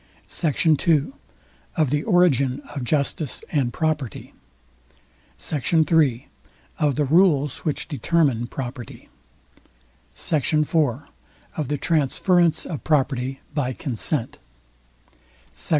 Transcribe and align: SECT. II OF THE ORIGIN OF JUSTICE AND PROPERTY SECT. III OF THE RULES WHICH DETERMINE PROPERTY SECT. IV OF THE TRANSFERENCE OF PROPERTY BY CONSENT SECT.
SECT. 0.25 0.87
II 0.87 1.09
OF 1.75 1.91
THE 1.91 2.01
ORIGIN 2.05 2.61
OF 2.73 2.83
JUSTICE 2.83 3.43
AND 3.51 3.71
PROPERTY 3.71 4.33
SECT. 5.37 5.91
III 5.93 6.27
OF 6.79 6.95
THE 6.95 7.05
RULES 7.05 7.57
WHICH 7.59 7.87
DETERMINE 7.87 8.47
PROPERTY 8.47 9.09
SECT. 10.15 10.53
IV 10.55 10.75
OF 10.75 11.67
THE 11.67 11.77
TRANSFERENCE 11.77 12.65
OF 12.65 12.83
PROPERTY 12.83 13.41
BY 13.53 13.73
CONSENT 13.73 14.39
SECT. 15.53 15.69